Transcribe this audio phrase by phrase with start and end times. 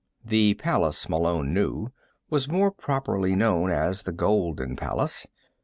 [0.25, 1.89] The Palace, Malone knew,
[2.31, 5.27] was more properly known as the Golden Palace.